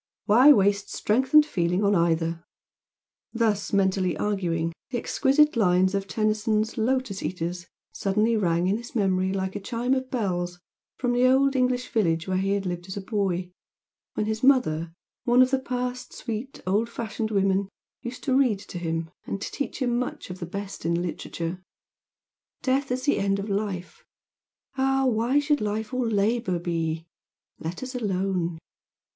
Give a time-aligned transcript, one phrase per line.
[0.25, 2.43] Why waste strength and feeling on either?"
[3.33, 9.31] Thus mentally arguing, the exquisite lines of Tennyson's "Lotus Eaters" suddenly rang in his memory
[9.31, 10.57] like a chime of bells
[10.97, 13.51] from the old English village where he had lived as a boy,
[14.15, 14.91] when his mother,
[15.25, 17.69] one of the past sweet "old fashioned" women,
[18.01, 21.61] used to read to him and teach him much of the best in literature,
[22.63, 24.03] "Death is the end of life;
[24.79, 27.05] ah, why Should life all labour be?
[27.59, 28.57] Let us alone.